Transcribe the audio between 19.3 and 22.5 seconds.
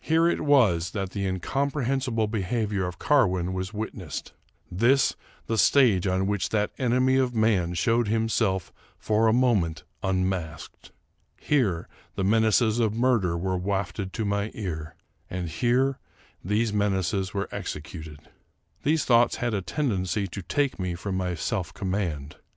had a tendency to take from me my self command.